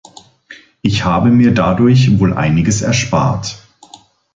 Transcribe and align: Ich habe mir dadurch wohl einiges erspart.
Ich 0.81 1.03
habe 1.05 1.29
mir 1.29 1.53
dadurch 1.53 2.19
wohl 2.19 2.33
einiges 2.33 2.81
erspart. 2.81 3.59